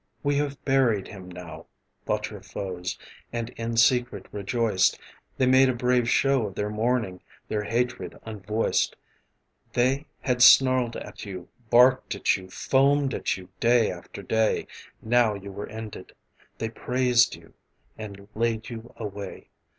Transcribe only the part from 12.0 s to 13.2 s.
at you, foamed